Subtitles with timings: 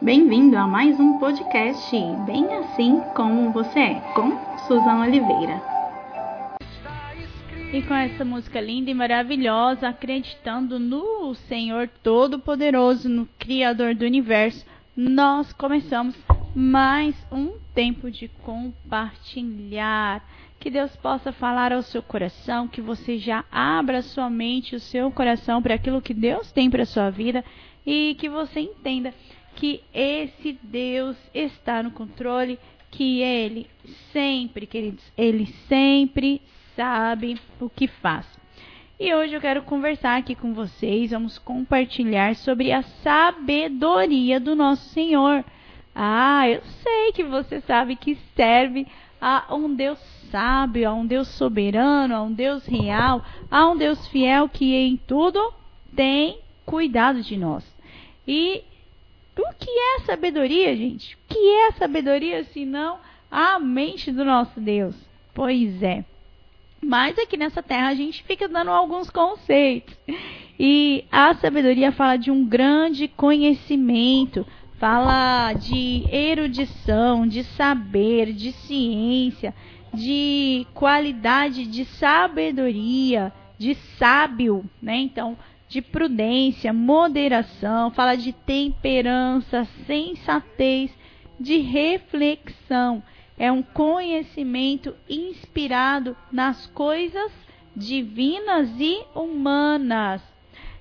[0.00, 1.90] Bem-vindo a mais um podcast
[2.26, 4.36] Bem Assim Como Você É, com
[4.66, 5.62] Suzana Oliveira.
[7.72, 14.66] E com essa música linda e maravilhosa, acreditando no Senhor Todo-Poderoso, no Criador do Universo,
[14.94, 16.14] nós começamos
[16.54, 20.22] mais um tempo de compartilhar.
[20.60, 25.10] Que Deus possa falar ao seu coração, que você já abra sua mente, o seu
[25.10, 27.42] coração para aquilo que Deus tem para sua vida
[27.86, 29.14] e que você entenda
[29.56, 32.58] que esse Deus está no controle,
[32.90, 33.68] que ele
[34.12, 36.40] sempre, queridos, ele sempre
[36.76, 38.26] sabe o que faz.
[39.00, 44.88] E hoje eu quero conversar aqui com vocês, vamos compartilhar sobre a sabedoria do nosso
[44.90, 45.44] Senhor.
[45.94, 48.86] Ah, eu sei que você sabe que serve
[49.20, 49.98] a um Deus
[50.30, 54.96] sábio, a um Deus soberano, a um Deus real, a um Deus fiel que em
[54.96, 55.52] tudo
[55.94, 57.64] tem cuidado de nós.
[58.26, 58.62] E
[59.42, 61.14] o que é sabedoria, gente?
[61.14, 62.98] O que é sabedoria senão
[63.30, 64.94] a mente do nosso Deus?
[65.34, 66.04] Pois é.
[66.82, 69.96] Mas aqui nessa terra a gente fica dando alguns conceitos.
[70.58, 74.46] E a sabedoria fala de um grande conhecimento,
[74.78, 79.54] fala de erudição, de saber, de ciência,
[79.92, 84.96] de qualidade de sabedoria, de sábio, né?
[84.96, 85.36] Então,
[85.68, 90.90] de prudência, moderação, fala de temperança, sensatez,
[91.38, 93.02] de reflexão.
[93.38, 97.32] É um conhecimento inspirado nas coisas
[97.74, 100.22] divinas e humanas.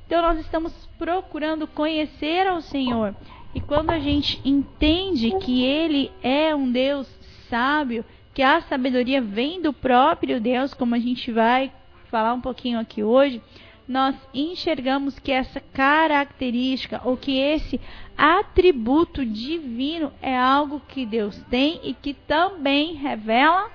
[0.05, 3.16] Então nós estamos procurando conhecer ao Senhor.
[3.53, 7.08] E quando a gente entende que ele é um Deus
[7.49, 11.72] sábio, que a sabedoria vem do próprio Deus, como a gente vai
[12.11, 13.42] falar um pouquinho aqui hoje,
[13.88, 17.80] nós enxergamos que essa característica ou que esse
[18.17, 23.69] atributo divino é algo que Deus tem e que também revela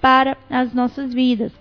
[0.00, 1.52] para as nossas vidas.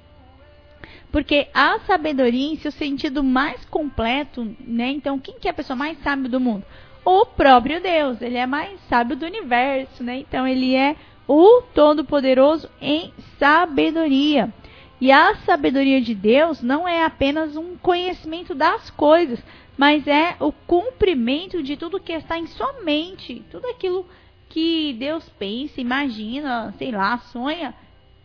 [1.12, 4.90] Porque a sabedoria em seu sentido mais completo, né?
[4.90, 6.66] Então, quem que é a pessoa mais sábia do mundo?
[7.06, 10.18] O próprio Deus, ele é mais sábio do universo, né?
[10.18, 10.96] Então, ele é
[11.28, 14.52] o todo-poderoso em sabedoria.
[15.04, 19.38] E a sabedoria de Deus não é apenas um conhecimento das coisas,
[19.78, 24.08] mas é o cumprimento de tudo que está em sua mente, tudo aquilo
[24.48, 27.76] que Deus pensa, imagina, sei lá, sonha.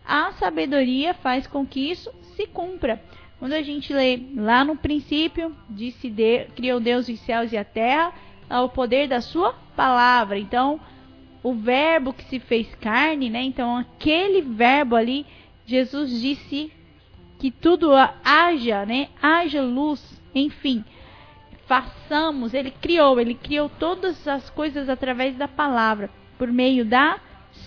[0.07, 3.03] A sabedoria faz com que isso se cumpra.
[3.41, 7.65] Quando a gente lê lá no princípio, disse de, criou Deus os céus e a
[7.65, 8.13] terra,
[8.49, 10.39] ao poder da sua palavra.
[10.39, 10.81] Então,
[11.43, 13.43] o verbo que se fez carne, né?
[13.43, 15.27] Então, aquele verbo ali
[15.69, 16.73] Jesus disse
[17.39, 17.91] que tudo
[18.25, 19.09] haja, né?
[19.21, 20.83] Haja luz, enfim.
[21.67, 26.09] Façamos, ele criou, ele criou todas as coisas através da palavra,
[26.39, 27.21] por meio da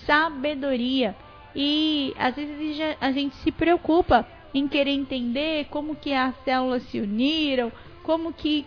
[0.07, 1.16] sabedoria.
[1.56, 7.00] E às vezes a gente se preocupa em querer entender como que as células se
[7.00, 8.66] uniram, como que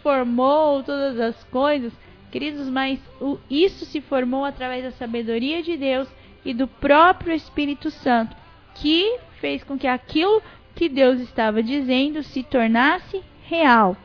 [0.00, 1.92] formou todas as coisas.
[2.30, 3.00] Queridos, mas
[3.50, 6.08] isso se formou através da sabedoria de Deus
[6.44, 8.45] e do próprio Espírito Santo
[8.76, 10.42] que fez com que aquilo
[10.74, 13.96] que Deus estava dizendo se tornasse real.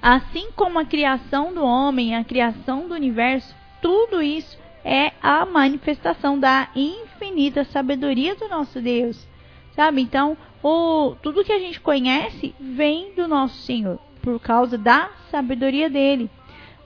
[0.00, 6.38] Assim como a criação do homem, a criação do universo, tudo isso é a manifestação
[6.38, 9.26] da infinita sabedoria do nosso Deus.
[9.74, 10.00] Sabe?
[10.00, 15.90] Então, o, tudo que a gente conhece vem do nosso Senhor, por causa da sabedoria
[15.90, 16.30] dele.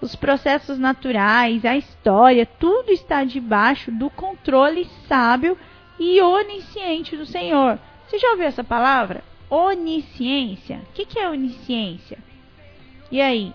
[0.00, 5.58] Os processos naturais, a história, tudo está debaixo do controle sábio
[6.00, 7.78] e onisciente do Senhor.
[8.08, 9.22] Você já ouviu essa palavra?
[9.50, 10.80] Onisciência.
[10.88, 12.18] O que, que é onisciência?
[13.12, 13.52] E aí?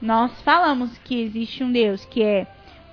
[0.00, 2.46] Nós falamos que existe um Deus que é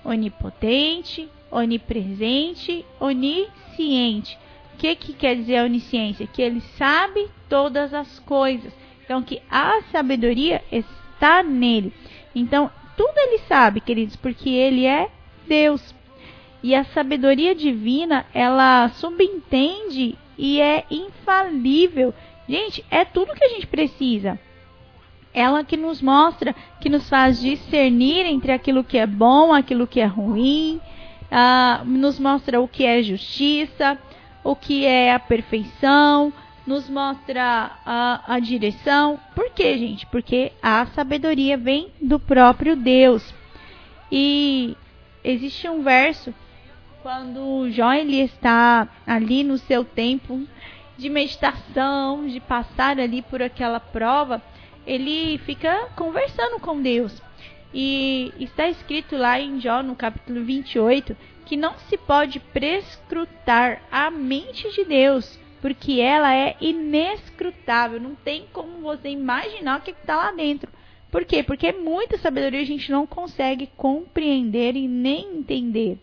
[0.04, 4.38] onipotente, onipresente, onisciente.
[4.74, 6.28] O que, que quer dizer onisciência?
[6.28, 8.74] Que ele sabe todas as coisas.
[9.04, 11.94] Então, que a sabedoria está nele.
[12.36, 15.10] Então, tudo ele sabe, queridos, porque ele é
[15.48, 15.96] Deus.
[16.64, 22.14] E a sabedoria divina, ela subentende e é infalível.
[22.48, 24.40] Gente, é tudo que a gente precisa.
[25.34, 30.00] Ela que nos mostra, que nos faz discernir entre aquilo que é bom, aquilo que
[30.00, 30.82] é ruim,
[31.32, 33.98] uh, nos mostra o que é justiça,
[34.44, 36.34] o que é a perfeição,
[36.66, 39.20] nos mostra a, a direção.
[39.36, 40.06] Por quê, gente?
[40.08, 43.34] Porque a sabedoria vem do próprio Deus.
[44.12, 44.76] E
[45.24, 46.34] existe um verso
[47.08, 50.46] quando Jó está ali no seu tempo
[50.98, 54.42] de meditação, de passar ali por aquela prova,
[54.86, 57.22] ele fica conversando com Deus.
[57.74, 61.16] E está escrito lá em Jó, no capítulo 28,
[61.46, 68.48] que não se pode prescrutar a mente de Deus, porque ela é inescrutável, não tem
[68.52, 70.70] como você imaginar o que está lá dentro.
[71.10, 71.42] Por quê?
[71.42, 76.00] Porque muita sabedoria a gente não consegue compreender e nem entender.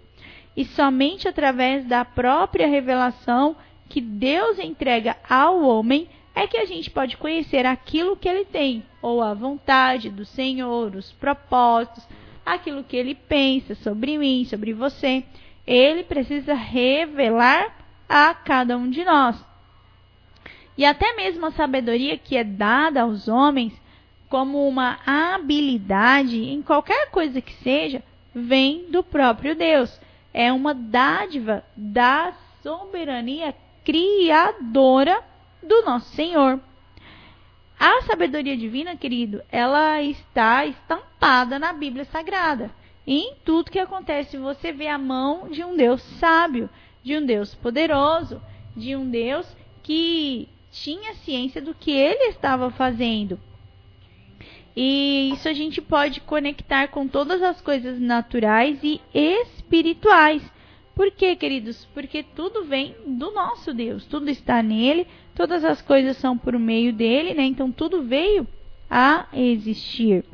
[0.56, 3.56] E somente através da própria revelação
[3.88, 8.84] que Deus entrega ao homem é que a gente pode conhecer aquilo que ele tem,
[9.00, 12.06] ou a vontade do Senhor, os propósitos,
[12.44, 15.24] aquilo que ele pensa sobre mim, sobre você.
[15.66, 17.76] Ele precisa revelar
[18.08, 19.42] a cada um de nós.
[20.76, 23.72] E até mesmo a sabedoria que é dada aos homens
[24.28, 28.02] como uma habilidade em qualquer coisa que seja,
[28.34, 30.00] vem do próprio Deus.
[30.34, 33.54] É uma dádiva da soberania
[33.84, 35.22] criadora
[35.62, 36.60] do nosso Senhor.
[37.78, 42.70] A sabedoria divina, querido, ela está estampada na Bíblia Sagrada.
[43.06, 46.68] Em tudo que acontece, você vê a mão de um Deus sábio,
[47.02, 48.42] de um Deus poderoso,
[48.74, 49.46] de um Deus
[49.82, 53.38] que tinha ciência do que ele estava fazendo.
[54.76, 60.42] E isso a gente pode conectar com todas as coisas naturais e espirituais.
[60.94, 61.84] Por quê, queridos?
[61.94, 66.92] Porque tudo vem do nosso Deus, tudo está nele, todas as coisas são por meio
[66.92, 67.44] dele, né?
[67.44, 68.46] Então tudo veio
[68.88, 70.24] a existir.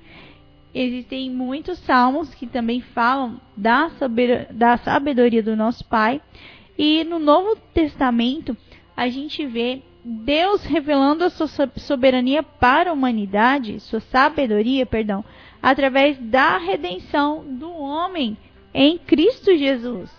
[0.73, 3.91] Existem muitos salmos que também falam da,
[4.51, 6.21] da sabedoria do nosso Pai.
[6.79, 8.57] E no Novo Testamento
[8.97, 15.25] a gente vê Deus revelando a sua soberania para a humanidade, sua sabedoria, perdão,
[15.63, 18.37] através da redenção do homem
[18.73, 20.11] em Cristo Jesus.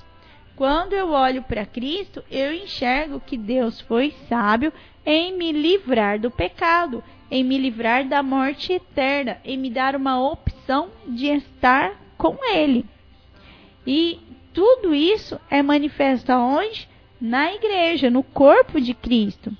[0.55, 4.71] Quando eu olho para Cristo, eu enxergo que Deus foi sábio
[5.03, 10.21] em me livrar do pecado, em me livrar da morte eterna, em me dar uma
[10.21, 12.85] opção de estar com Ele.
[13.87, 14.19] E
[14.53, 16.87] tudo isso é manifesto aonde?
[17.19, 19.55] Na igreja, no corpo de Cristo.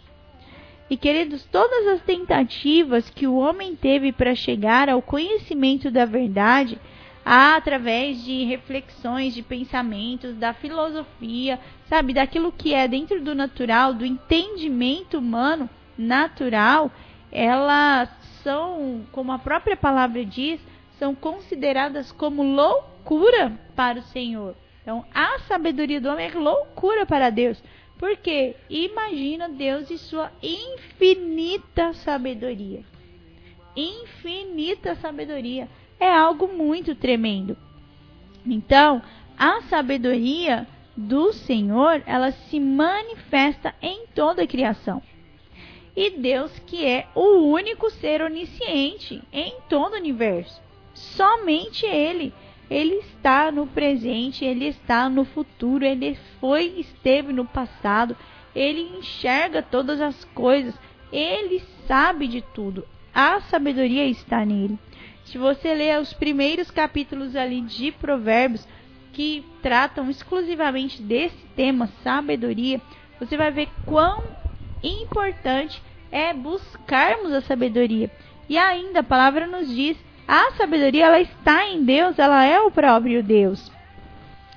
[0.92, 6.78] E queridos, todas as tentativas que o homem teve para chegar ao conhecimento da verdade,
[7.24, 11.58] através de reflexões, de pensamentos, da filosofia,
[11.88, 16.92] sabe, daquilo que é dentro do natural, do entendimento humano natural,
[17.32, 18.10] elas
[18.44, 20.60] são, como a própria palavra diz,
[21.00, 24.58] são consideradas como loucura para o Senhor.
[24.82, 27.64] Então, a sabedoria do homem é loucura para Deus.
[28.01, 32.83] Porque imagina Deus e sua infinita sabedoria.
[33.77, 35.69] Infinita sabedoria.
[36.00, 37.56] É algo muito tremendo.
[38.44, 39.03] Então,
[39.38, 40.68] a sabedoria
[40.98, 45.00] do Senhor, ela se manifesta em toda a criação.
[45.95, 50.59] E Deus, que é o único ser onisciente em todo o universo.
[50.95, 52.33] Somente Ele
[52.71, 58.15] ele está no presente, ele está no futuro, ele foi, esteve no passado,
[58.56, 60.73] ele enxerga todas as coisas,
[61.12, 62.88] ele sabe de tudo.
[63.13, 64.79] A sabedoria está nele.
[65.25, 68.65] Se você ler os primeiros capítulos ali de Provérbios
[69.12, 72.79] que tratam exclusivamente desse tema, sabedoria,
[73.19, 74.23] você vai ver quão
[74.81, 78.09] importante é buscarmos a sabedoria.
[78.47, 79.97] E ainda a palavra nos diz
[80.33, 83.69] a sabedoria ela está em Deus, ela é o próprio Deus.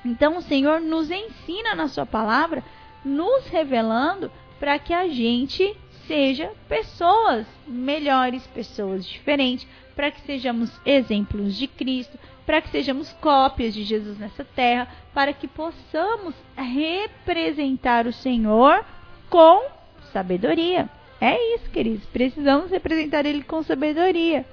[0.04, 2.62] Então o Senhor nos ensina na sua palavra,
[3.04, 5.76] nos revelando para que a gente
[6.06, 9.66] seja pessoas melhores, pessoas diferentes,
[9.96, 12.16] para que sejamos exemplos de Cristo,
[12.46, 18.84] para que sejamos cópias de Jesus nessa terra, para que possamos representar o Senhor
[19.28, 19.64] com
[20.12, 20.88] sabedoria.
[21.20, 22.06] É isso, queridos.
[22.06, 24.46] Precisamos representar Ele com sabedoria.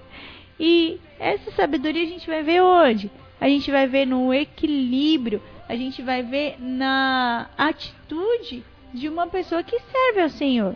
[0.64, 3.10] E essa sabedoria a gente vai ver hoje.
[3.40, 8.64] A gente vai ver no equilíbrio, a gente vai ver na atitude
[8.94, 10.76] de uma pessoa que serve ao Senhor.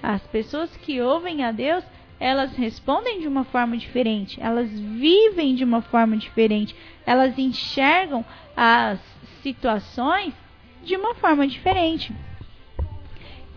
[0.00, 1.82] As pessoas que ouvem a Deus,
[2.20, 8.24] elas respondem de uma forma diferente, elas vivem de uma forma diferente, elas enxergam
[8.56, 9.00] as
[9.42, 10.32] situações
[10.84, 12.14] de uma forma diferente.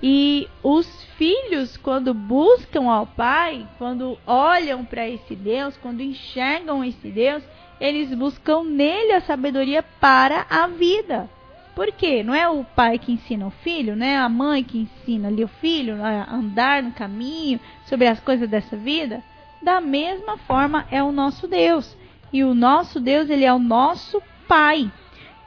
[0.04, 7.10] E os filhos, quando buscam ao Pai, quando olham para esse Deus, quando enxergam esse
[7.10, 7.44] Deus,
[7.80, 11.30] eles buscam nele a sabedoria para a vida.
[11.76, 12.22] Por quê?
[12.24, 15.44] Não é o pai que ensina o filho, não é a mãe que ensina ali
[15.44, 19.24] o filho a andar no caminho, sobre as coisas dessa vida?
[19.62, 21.96] Da mesma forma é o nosso Deus.
[22.34, 24.92] E o nosso Deus, ele é o nosso Pai.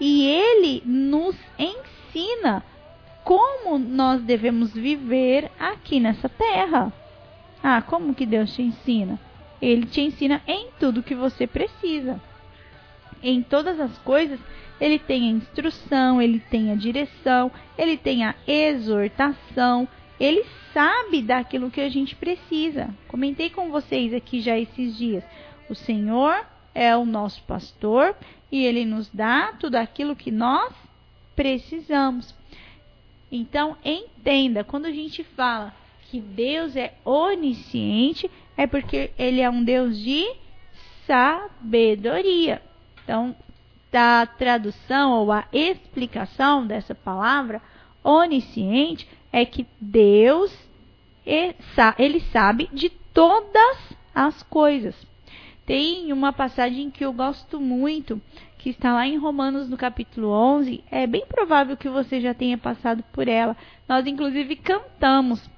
[0.00, 2.64] E ele nos ensina
[3.24, 6.92] como nós devemos viver aqui nessa terra.
[7.62, 9.18] Ah, como que Deus te ensina?
[9.60, 12.20] Ele te ensina em tudo que você precisa.
[13.22, 14.38] Em todas as coisas,
[14.78, 19.88] ele tem a instrução, ele tem a direção, ele tem a exortação,
[20.20, 22.94] ele sabe daquilo que a gente precisa.
[23.08, 25.24] Comentei com vocês aqui já esses dias.
[25.70, 28.14] O Senhor é o nosso pastor
[28.52, 30.74] e ele nos dá tudo aquilo que nós
[31.34, 32.34] precisamos.
[33.36, 35.74] Então, entenda, quando a gente fala
[36.08, 40.24] que Deus é onisciente, é porque ele é um Deus de
[41.04, 42.62] sabedoria.
[43.02, 43.34] Então,
[43.92, 47.60] a tradução ou a explicação dessa palavra
[48.04, 50.56] onisciente é que Deus
[51.26, 54.94] ele sabe de todas as coisas.
[55.66, 58.22] Tem uma passagem que eu gosto muito,
[58.64, 60.82] que está lá em Romanos no capítulo 11.
[60.90, 63.54] É bem provável que você já tenha passado por ela.
[63.86, 65.50] Nós inclusive cantamos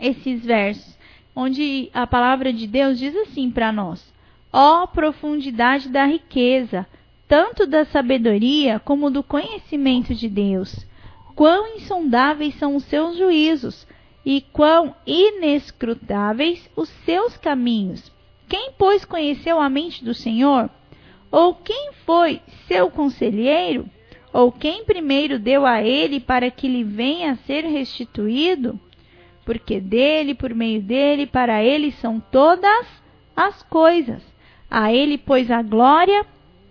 [0.00, 0.96] esses versos,
[1.34, 4.14] onde a palavra de Deus diz assim para nós:
[4.52, 6.86] Ó oh, profundidade da riqueza,
[7.26, 10.86] tanto da sabedoria como do conhecimento de Deus.
[11.34, 13.84] Quão insondáveis são os seus juízos
[14.24, 18.12] e quão inescrutáveis os seus caminhos.
[18.48, 20.70] Quem, pois, conheceu a mente do Senhor?
[21.32, 23.88] Ou quem foi seu conselheiro?
[24.34, 28.78] Ou quem primeiro deu a ele para que lhe venha a ser restituído?
[29.42, 32.86] Porque dele, por meio dele, para ele são todas
[33.34, 34.22] as coisas.
[34.70, 36.24] A ele, pois, a glória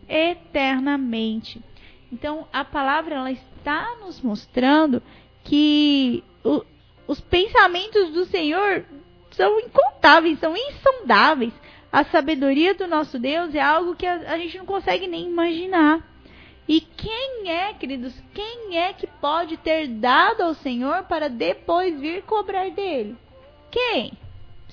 [0.07, 1.61] eternamente.
[2.11, 5.01] Então, a palavra ela está nos mostrando
[5.43, 6.63] que o,
[7.07, 8.85] os pensamentos do Senhor
[9.31, 11.53] são incontáveis, são insondáveis.
[11.91, 16.07] A sabedoria do nosso Deus é algo que a, a gente não consegue nem imaginar.
[16.67, 22.21] E quem é, queridos, quem é que pode ter dado ao Senhor para depois vir
[22.23, 23.17] cobrar dele?
[23.69, 24.13] Quem?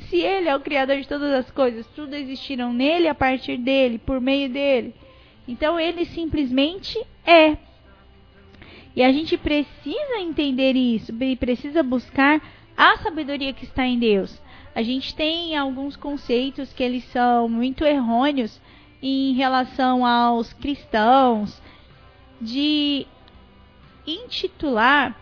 [0.09, 3.99] Se ele é o criador de todas as coisas, tudo existiram nele, a partir dele,
[3.99, 4.95] por meio dele.
[5.47, 7.57] Então ele simplesmente é.
[8.95, 12.41] E a gente precisa entender isso, precisa buscar
[12.77, 14.41] a sabedoria que está em Deus.
[14.79, 18.61] A gente tem alguns conceitos que eles são muito errôneos
[19.03, 21.61] em relação aos cristãos
[22.41, 23.05] de
[24.07, 25.21] intitular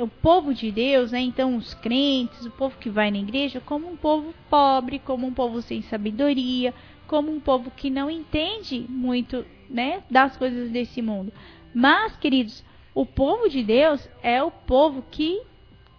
[0.00, 3.88] o povo de Deus, né, então os crentes, o povo que vai na igreja, como
[3.88, 6.74] um povo pobre, como um povo sem sabedoria,
[7.06, 11.32] como um povo que não entende muito, né, das coisas desse mundo.
[11.72, 15.40] Mas, queridos, o povo de Deus é o povo que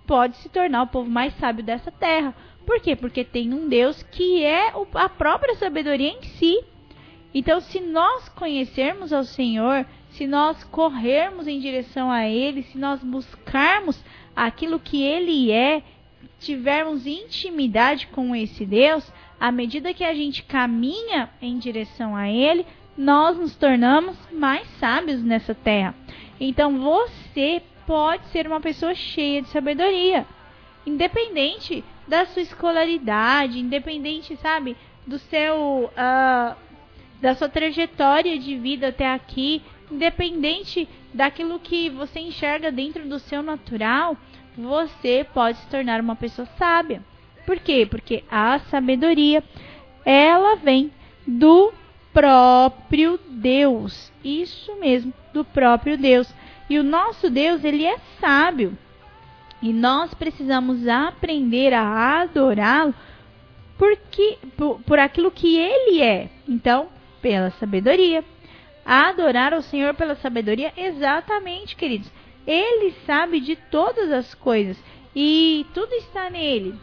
[0.06, 2.36] pode se tornar o povo mais sábio dessa terra.
[2.66, 2.96] Por quê?
[2.96, 6.64] Porque tem um Deus que é a própria sabedoria em si.
[7.34, 13.04] Então, se nós conhecermos ao Senhor, se nós corrermos em direção a Ele, se nós
[13.04, 14.02] buscarmos
[14.36, 15.84] aquilo que Ele é,
[16.40, 22.66] tivermos intimidade com esse Deus, à medida que a gente caminha em direção a Ele,
[22.98, 25.94] nós nos tornamos mais sábios nessa terra.
[26.40, 30.26] Então você pode ser uma pessoa cheia de sabedoria,
[30.86, 36.56] independente da sua escolaridade, independente, sabe, do seu uh,
[37.22, 43.42] da sua trajetória de vida até aqui, independente daquilo que você enxerga dentro do seu
[43.42, 44.18] natural,
[44.58, 47.02] você pode se tornar uma pessoa sábia.
[47.46, 47.88] Por quê?
[47.90, 49.44] Porque a sabedoria,
[50.04, 50.92] ela vem
[51.26, 51.74] do
[52.14, 54.12] próprio Deus.
[54.24, 56.34] Isso mesmo, do próprio Deus.
[56.70, 58.78] E o nosso Deus, ele é sábio.
[59.66, 62.94] E nós precisamos aprender a adorá-lo
[63.80, 66.30] porque por, por aquilo que ele é.
[66.48, 66.88] Então,
[67.20, 68.24] pela sabedoria.
[68.86, 72.12] Adorar ao Senhor pela sabedoria, exatamente, queridos.
[72.46, 74.78] Ele sabe de todas as coisas
[75.16, 76.76] e tudo está nele.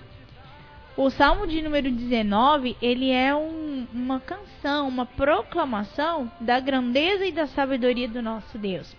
[0.97, 7.31] O Salmo de número 19, ele é um, uma canção, uma proclamação da grandeza e
[7.31, 8.93] da sabedoria do nosso Deus.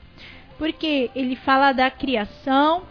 [0.57, 2.83] Porque ele fala da criação,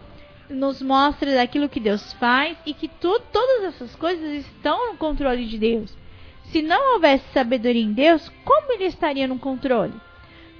[0.52, 5.46] nos mostra daquilo que Deus faz e que tu, todas essas coisas estão no controle
[5.46, 5.96] de Deus.
[6.44, 9.94] Se não houvesse sabedoria em Deus, como ele estaria no controle?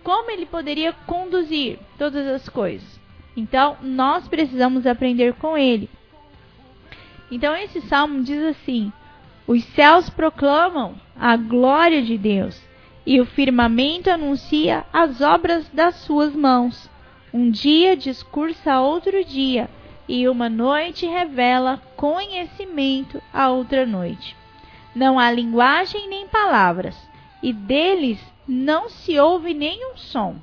[0.03, 3.01] Como ele poderia conduzir todas as coisas?
[3.37, 5.89] Então, nós precisamos aprender com ele.
[7.33, 8.93] Então esse salmo diz assim:
[9.47, 12.61] Os céus proclamam a glória de Deus,
[13.07, 16.91] e o firmamento anuncia as obras das suas mãos.
[17.33, 19.71] Um dia discursa outro dia,
[20.09, 24.37] e uma noite revela conhecimento a outra noite.
[24.95, 26.97] Não há linguagem nem palavras,
[27.43, 30.37] e deles não se ouve nenhum som.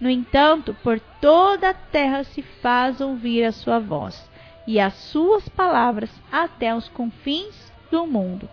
[0.00, 4.28] No entanto, por toda a terra se faz ouvir a sua voz
[4.66, 8.48] e as suas palavras até os confins do mundo.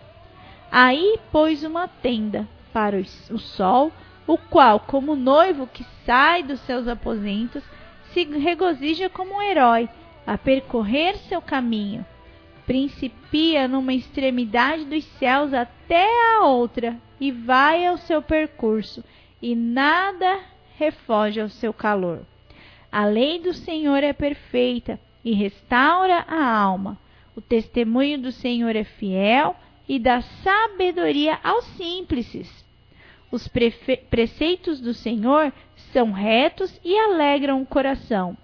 [0.72, 3.92] Aí pôs uma tenda para o sol,
[4.26, 7.62] o qual, como noivo que sai dos seus aposentos,
[8.12, 9.88] se regozija como um herói
[10.26, 12.04] a percorrer seu caminho.
[12.66, 19.04] Principia numa extremidade dos céus até a outra e vai ao seu percurso,
[19.40, 20.40] e nada
[20.76, 22.26] refoge ao seu calor.
[22.90, 26.98] A lei do Senhor é perfeita e restaura a alma.
[27.36, 29.54] O testemunho do Senhor é fiel
[29.88, 32.64] e dá sabedoria aos simples.
[33.30, 35.52] Os preceitos do Senhor
[35.92, 38.36] são retos e alegram o coração.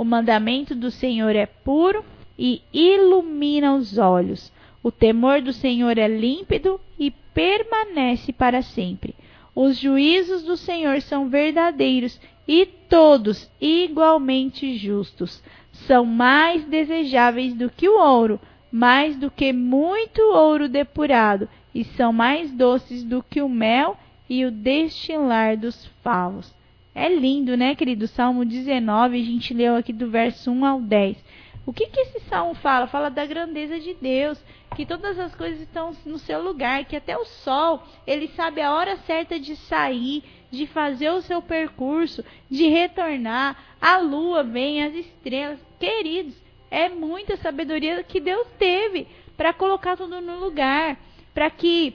[0.00, 2.02] O mandamento do Senhor é puro
[2.38, 4.50] e ilumina os olhos.
[4.82, 9.14] O temor do Senhor é límpido e permanece para sempre.
[9.54, 15.42] Os juízos do Senhor são verdadeiros e todos igualmente justos.
[15.70, 18.40] São mais desejáveis do que o ouro,
[18.72, 23.98] mais do que muito ouro depurado, e são mais doces do que o mel
[24.30, 26.58] e o destilar dos favos.
[26.94, 28.08] É lindo, né, querido?
[28.08, 31.16] Salmo 19, a gente leu aqui do verso 1 ao 10.
[31.64, 32.86] O que, que esse salmo fala?
[32.88, 34.42] Fala da grandeza de Deus,
[34.74, 38.72] que todas as coisas estão no seu lugar, que até o sol, ele sabe a
[38.72, 43.56] hora certa de sair, de fazer o seu percurso, de retornar.
[43.80, 45.60] A lua vem, as estrelas.
[45.78, 46.34] Queridos,
[46.70, 49.06] é muita sabedoria que Deus teve
[49.36, 50.98] para colocar tudo no lugar,
[51.32, 51.94] para que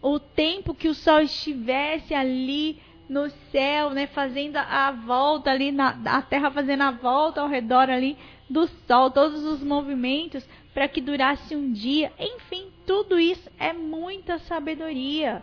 [0.00, 5.96] o tempo que o sol estivesse ali no céu, né, fazendo a volta ali na
[6.06, 8.16] a Terra fazendo a volta ao redor ali
[8.48, 12.12] do sol, todos os movimentos para que durasse um dia.
[12.18, 15.42] Enfim, tudo isso é muita sabedoria.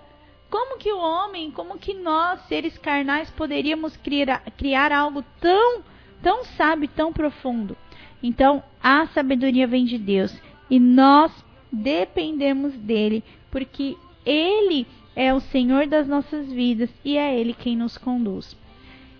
[0.50, 5.84] Como que o homem, como que nós, seres carnais, poderíamos criar, criar algo tão,
[6.22, 7.76] tão sábio, tão profundo?
[8.22, 10.40] Então, a sabedoria vem de Deus
[10.70, 11.32] e nós
[11.72, 17.98] dependemos dele, porque ele é o Senhor das nossas vidas e é ele quem nos
[17.98, 18.58] conduz.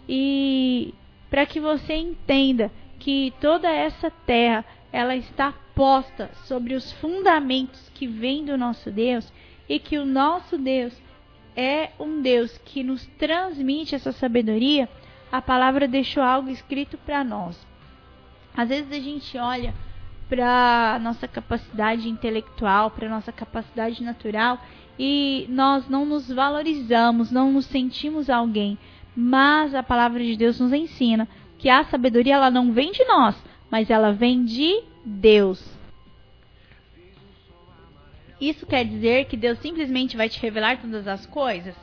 [0.08, 0.94] E
[1.30, 8.08] para que você entenda que toda essa terra ela está posta sobre os fundamentos que
[8.08, 9.32] vêm do nosso Deus
[9.68, 10.94] e que o nosso Deus
[11.56, 14.90] é um Deus que nos transmite essa sabedoria,
[15.32, 17.60] a palavra deixou algo escrito para nós.
[18.56, 19.74] Às vezes a gente olha
[20.30, 24.60] para nossa capacidade intelectual, para nossa capacidade natural
[24.98, 28.78] e nós não nos valorizamos, não nos sentimos alguém.
[29.16, 31.28] Mas a palavra de Deus nos ensina
[31.58, 33.36] que a sabedoria ela não vem de nós,
[33.70, 35.64] mas ela vem de Deus.
[38.40, 41.76] Isso quer dizer que Deus simplesmente vai te revelar todas as coisas?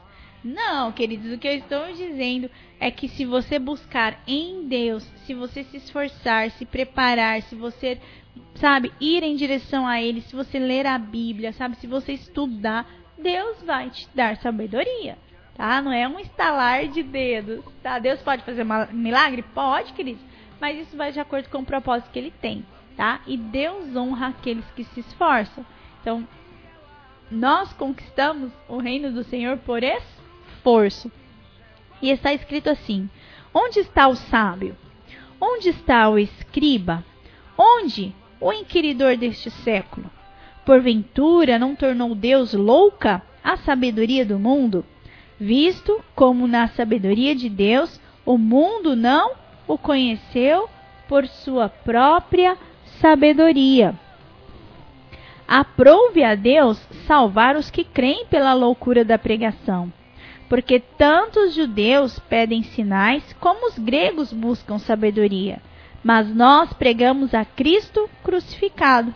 [0.42, 5.34] Não, queridos, o que eu estou dizendo é que se você buscar em Deus, se
[5.34, 7.98] você se esforçar, se preparar, se você,
[8.54, 12.86] sabe, ir em direção a Ele, se você ler a Bíblia, sabe, se você estudar,
[13.22, 15.16] Deus vai te dar sabedoria
[15.60, 15.82] tá?
[15.82, 17.98] Não é um estalar de dedos, tá?
[17.98, 19.42] Deus pode fazer um milagre?
[19.42, 20.22] Pode, queridos,
[20.58, 22.64] mas isso vai de acordo com o propósito que ele tem,
[22.96, 23.20] tá?
[23.26, 25.64] E Deus honra aqueles que se esforçam.
[26.00, 26.26] Então,
[27.30, 31.12] nós conquistamos o reino do Senhor por esforço.
[32.00, 33.10] E está escrito assim:
[33.52, 34.74] Onde está o sábio?
[35.38, 37.04] Onde está o escriba?
[37.58, 40.10] Onde o inquiridor deste século?
[40.64, 44.84] Porventura não tornou Deus louca a sabedoria do mundo?
[45.40, 49.32] visto como na sabedoria de Deus o mundo não
[49.66, 50.68] o conheceu
[51.08, 52.58] por sua própria
[53.00, 53.94] sabedoria.
[55.48, 59.90] Aprove a Deus salvar os que creem pela loucura da pregação,
[60.48, 65.60] porque tanto os judeus pedem sinais como os gregos buscam sabedoria.
[66.04, 69.12] Mas nós pregamos a Cristo crucificado.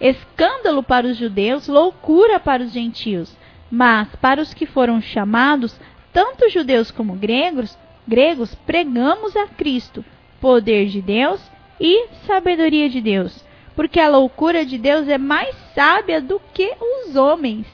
[0.00, 3.36] Escândalo para os judeus, loucura para os gentios.
[3.70, 5.78] Mas para os que foram chamados,
[6.12, 7.76] tanto judeus como gregos,
[8.08, 10.04] gregos, pregamos a Cristo,
[10.40, 11.40] poder de Deus
[11.80, 13.44] e sabedoria de Deus,
[13.76, 17.66] porque a loucura de Deus é mais sábia do que os homens,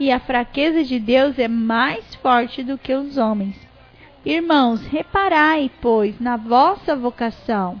[0.00, 3.56] e a fraqueza de Deus é mais forte do que os homens.
[4.24, 7.80] Irmãos, reparai, pois, na vossa vocação,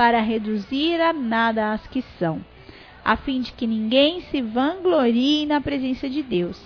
[0.00, 2.42] para reduzir a nada as que são,
[3.04, 6.58] a fim de que ninguém se vanglorie na presença de Deus.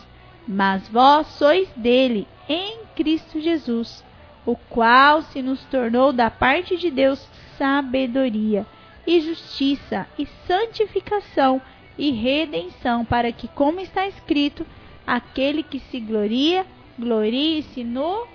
[0.47, 4.05] mas vós sois dele, em Cristo Jesus,
[4.47, 8.65] o qual se nos tornou da parte de Deus sabedoria
[9.05, 11.61] e justiça e santificação
[11.99, 14.65] e redenção, para que, como está escrito,
[15.05, 16.65] aquele que se gloria,
[16.97, 18.29] glorie-se no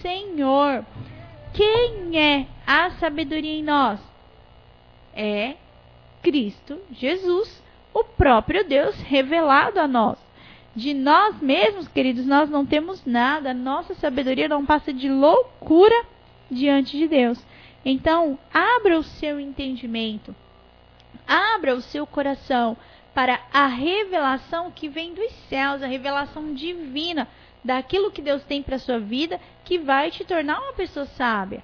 [0.00, 0.86] Senhor.
[1.52, 4.13] Quem é a sabedoria em nós?
[5.14, 5.54] É
[6.22, 10.18] Cristo Jesus, o próprio Deus revelado a nós.
[10.74, 13.54] De nós mesmos, queridos, nós não temos nada.
[13.54, 16.04] Nossa sabedoria não passa de loucura
[16.50, 17.38] diante de Deus.
[17.84, 20.34] Então, abra o seu entendimento,
[21.26, 22.76] abra o seu coração
[23.14, 27.28] para a revelação que vem dos céus, a revelação divina
[27.62, 31.62] daquilo que Deus tem para sua vida, que vai te tornar uma pessoa sábia.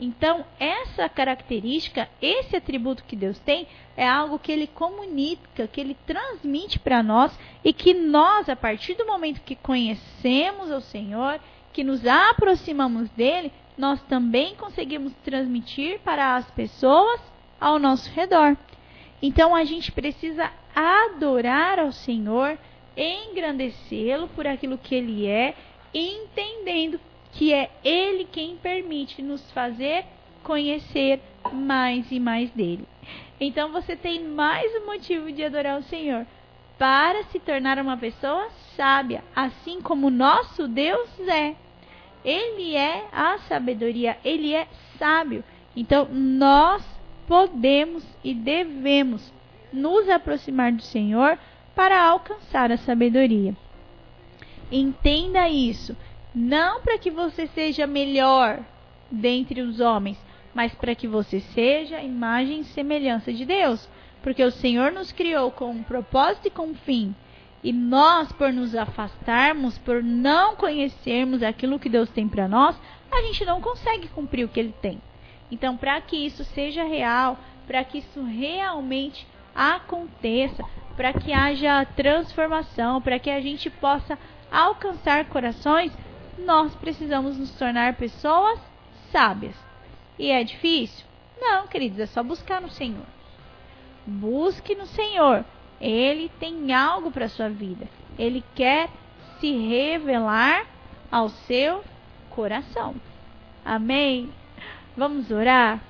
[0.00, 5.96] Então, essa característica, esse atributo que Deus tem, é algo que ele comunica, que ele
[6.06, 11.40] transmite para nós e que nós, a partir do momento que conhecemos o Senhor,
[11.72, 17.20] que nos aproximamos dele, nós também conseguimos transmitir para as pessoas
[17.60, 18.56] ao nosso redor.
[19.20, 22.56] Então, a gente precisa adorar ao Senhor,
[22.96, 25.56] engrandecê-lo por aquilo que ele é,
[25.92, 27.00] entendendo
[27.32, 30.04] que é Ele quem permite nos fazer
[30.42, 31.20] conhecer
[31.52, 32.86] mais e mais dele.
[33.40, 36.26] Então você tem mais um motivo de adorar o Senhor
[36.78, 41.54] para se tornar uma pessoa sábia, assim como nosso Deus é.
[42.24, 44.66] Ele é a sabedoria, ele é
[44.98, 45.44] sábio.
[45.76, 46.84] Então nós
[47.26, 49.32] podemos e devemos
[49.72, 51.38] nos aproximar do Senhor
[51.74, 53.54] para alcançar a sabedoria.
[54.70, 55.96] Entenda isso
[56.38, 58.60] não para que você seja melhor
[59.10, 60.16] dentre os homens,
[60.54, 63.88] mas para que você seja imagem e semelhança de Deus.
[64.22, 67.14] Porque o Senhor nos criou com um propósito e com um fim.
[67.62, 73.20] E nós, por nos afastarmos, por não conhecermos aquilo que Deus tem para nós, a
[73.22, 75.02] gente não consegue cumprir o que Ele tem.
[75.50, 80.64] Então, para que isso seja real, para que isso realmente aconteça,
[80.96, 84.16] para que haja transformação, para que a gente possa
[84.50, 85.92] alcançar corações,
[86.44, 88.60] nós precisamos nos tornar pessoas
[89.10, 89.56] sábias.
[90.18, 91.06] E é difícil?
[91.40, 93.06] Não, queridos, é só buscar no Senhor.
[94.06, 95.44] Busque no Senhor.
[95.80, 97.86] Ele tem algo para sua vida.
[98.18, 98.88] Ele quer
[99.38, 100.66] se revelar
[101.10, 101.84] ao seu
[102.30, 102.94] coração.
[103.64, 104.30] Amém?
[104.96, 105.80] Vamos orar?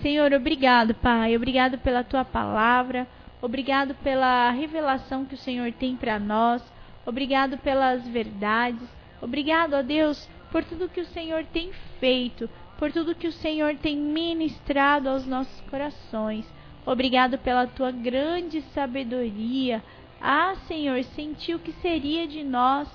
[0.00, 1.34] Senhor, obrigado, Pai.
[1.34, 3.06] Obrigado pela tua palavra.
[3.42, 6.62] Obrigado pela revelação que o Senhor tem para nós.
[7.04, 8.88] Obrigado pelas verdades.
[9.20, 13.76] Obrigado a Deus por tudo que o Senhor tem feito, por tudo que o Senhor
[13.76, 16.46] tem ministrado aos nossos corações.
[16.86, 19.82] Obrigado pela tua grande sabedoria.
[20.20, 22.88] Ah, Senhor, senti o que seria de nós,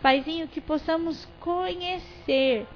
[0.00, 2.66] Paizinho, que possamos conhecer,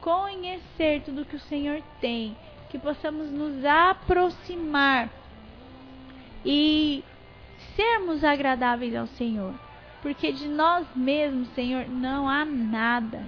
[0.00, 2.36] conhecer tudo que o Senhor tem,
[2.70, 5.08] que possamos nos aproximar
[6.44, 7.04] e
[7.76, 9.54] sermos agradáveis ao Senhor
[10.02, 13.24] porque de nós mesmos, Senhor, não há nada.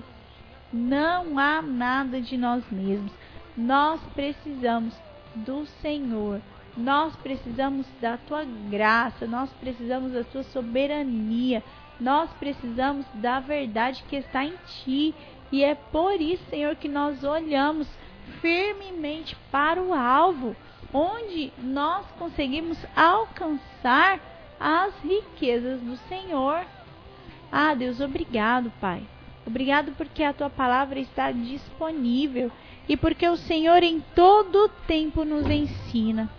[0.72, 3.12] Não há nada de nós mesmos.
[3.56, 4.94] Nós precisamos
[5.35, 6.40] do Senhor.
[6.76, 11.62] Nós precisamos da tua graça, nós precisamos da tua soberania,
[12.00, 15.14] nós precisamos da verdade que está em ti.
[15.50, 17.87] E é por isso, Senhor, que nós olhamos
[18.40, 20.56] firmemente para o alvo,
[20.94, 24.18] onde nós conseguimos alcançar
[24.62, 26.64] as riquezas do Senhor.
[27.51, 29.03] Ah, Deus, obrigado, Pai.
[29.44, 32.51] Obrigado porque a tua palavra está disponível
[32.88, 36.31] e porque o Senhor em todo o tempo nos ensina.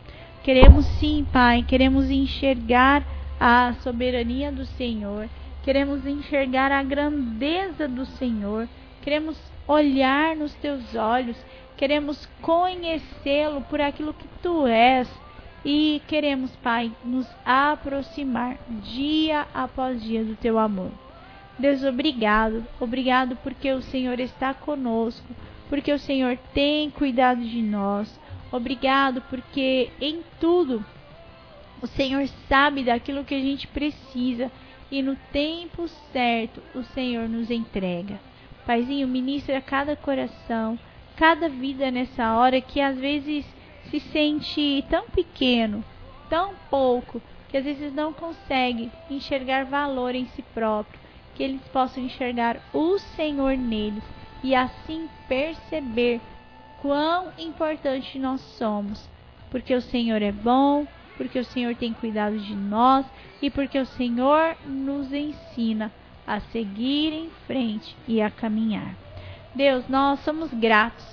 [0.41, 3.03] Queremos sim, Pai, queremos enxergar
[3.39, 5.29] a soberania do Senhor,
[5.63, 8.69] queremos enxergar a grandeza do Senhor,
[9.01, 11.37] queremos olhar nos teus olhos,
[11.75, 15.09] queremos conhecê-lo por aquilo que tu és,
[15.65, 20.91] e queremos, Pai, nos aproximar dia após dia do teu amor.
[21.57, 22.65] Deus, obrigado.
[22.79, 25.25] Obrigado porque o Senhor está conosco,
[25.69, 28.19] porque o Senhor tem cuidado de nós.
[28.51, 30.83] Obrigado porque em tudo
[31.81, 34.51] o Senhor sabe daquilo que a gente precisa
[34.91, 38.19] e no tempo certo o Senhor nos entrega.
[38.65, 40.77] Paizinho, ministra cada coração,
[41.15, 43.45] cada vida nessa hora que às vezes
[43.93, 45.85] se sente tão pequeno,
[46.27, 50.99] tão pouco, que às vezes não consegue enxergar valor em si próprio,
[51.35, 54.03] que eles possam enxergar o Senhor neles
[54.43, 56.19] e assim perceber
[56.81, 59.07] quão importante nós somos,
[59.51, 63.05] porque o Senhor é bom, porque o Senhor tem cuidado de nós
[63.43, 65.91] e porque o Senhor nos ensina
[66.25, 68.95] a seguir em frente e a caminhar.
[69.53, 71.05] Deus, nós somos gratos,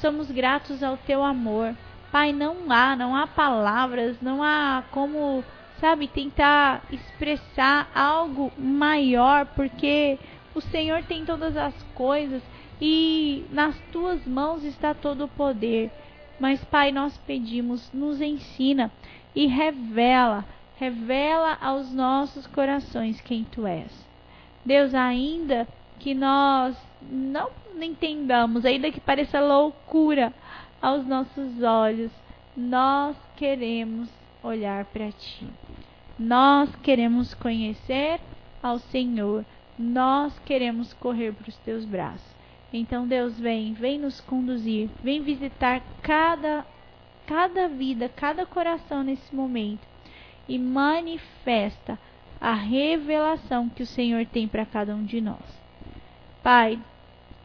[0.00, 1.76] somos gratos ao teu amor.
[2.14, 5.42] Pai, não há, não há palavras, não há como,
[5.80, 10.16] sabe, tentar expressar algo maior, porque
[10.54, 12.40] o Senhor tem todas as coisas
[12.80, 15.90] e nas tuas mãos está todo o poder.
[16.38, 18.92] Mas, Pai, nós pedimos, nos ensina
[19.34, 20.44] e revela,
[20.76, 23.90] revela aos nossos corações quem tu és.
[24.64, 25.66] Deus, ainda
[25.98, 27.50] que nós não
[27.82, 30.32] entendamos, ainda que pareça loucura
[30.84, 32.12] aos nossos olhos,
[32.54, 34.10] nós queremos
[34.42, 35.48] olhar para ti.
[36.18, 38.20] Nós queremos conhecer
[38.62, 39.46] ao Senhor.
[39.78, 42.36] Nós queremos correr para os teus braços.
[42.70, 46.66] Então, Deus, vem, vem nos conduzir, vem visitar cada
[47.26, 49.80] cada vida, cada coração nesse momento
[50.46, 51.98] e manifesta
[52.38, 55.62] a revelação que o Senhor tem para cada um de nós.
[56.42, 56.78] Pai,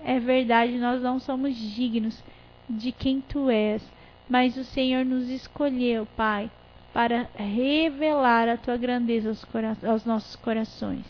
[0.04, 2.22] é verdade, nós não somos dignos
[2.70, 3.82] de quem tu és,
[4.30, 6.52] mas o Senhor nos escolheu, Pai,
[6.94, 11.06] para revelar a tua grandeza aos, aos nossos corações.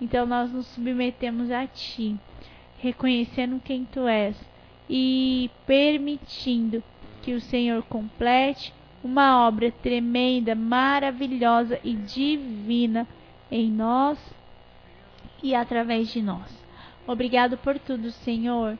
[0.00, 2.16] Então nós nos submetemos a ti,
[2.78, 4.36] reconhecendo quem tu és
[4.90, 6.82] e permitindo
[7.22, 13.06] que o Senhor complete uma obra tremenda, maravilhosa e divina
[13.50, 14.18] em nós
[15.42, 16.66] e através de nós.
[17.06, 18.76] Obrigado por tudo, Senhor.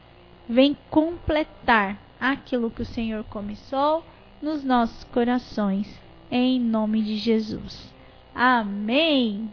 [0.49, 4.05] Vem completar aquilo que o Senhor começou
[4.41, 5.89] nos nossos corações,
[6.31, 7.93] em nome de Jesus.
[8.35, 9.51] Amém.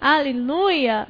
[0.00, 1.08] Aleluia.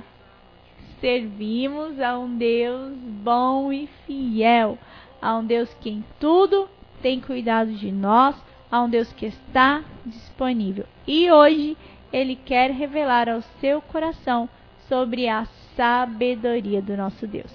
[1.01, 4.79] Servimos a um Deus bom e fiel,
[5.21, 6.69] a um Deus que em tudo
[7.03, 8.35] tem cuidado de nós,
[8.71, 10.87] a um Deus que está disponível.
[11.07, 11.77] E hoje
[12.13, 14.49] ele quer revelar ao seu coração
[14.89, 17.53] sobre a sabedoria do nosso Deus.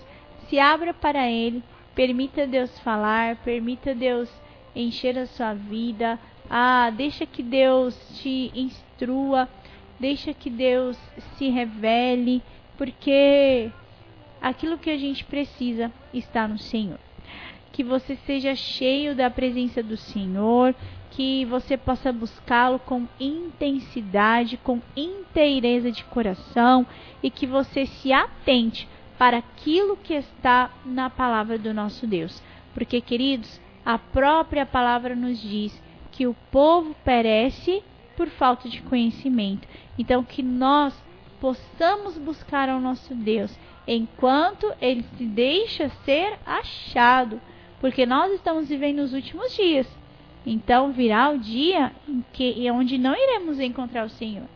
[0.47, 1.63] Se abra para ele,
[1.95, 4.29] permita Deus falar, permita Deus
[4.75, 6.19] encher a sua vida.
[6.49, 9.49] Ah, deixa que Deus te instrua,
[9.99, 10.97] deixa que Deus
[11.37, 12.41] se revele,
[12.77, 13.71] porque
[14.41, 16.99] aquilo que a gente precisa está no Senhor
[17.71, 20.75] que você seja cheio da presença do Senhor,
[21.11, 26.85] que você possa buscá-lo com intensidade, com inteireza de coração
[27.23, 28.87] e que você se atente
[29.21, 32.41] para aquilo que está na palavra do nosso Deus.
[32.73, 35.79] Porque, queridos, a própria palavra nos diz
[36.11, 37.83] que o povo perece
[38.17, 39.67] por falta de conhecimento.
[39.95, 40.99] Então, que nós
[41.39, 43.55] possamos buscar ao nosso Deus
[43.87, 47.39] enquanto ele se deixa ser achado
[47.79, 49.87] porque nós estamos vivendo os últimos dias.
[50.43, 54.47] Então virá o dia em que onde não iremos encontrar o Senhor.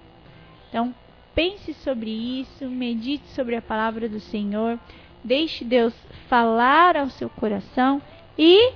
[0.69, 0.91] Então
[1.35, 4.79] pense sobre isso, medite sobre a palavra do Senhor,
[5.23, 5.93] deixe Deus
[6.29, 8.01] falar ao seu coração
[8.37, 8.71] e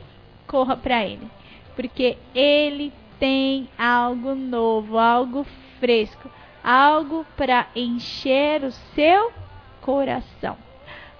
[0.45, 1.27] corra para ele,
[1.75, 5.45] porque ele tem algo novo, algo
[5.79, 6.29] fresco,
[6.63, 9.31] algo para encher o seu
[9.81, 10.57] coração.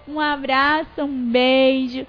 [0.07, 2.05] Um abraço, um beijo.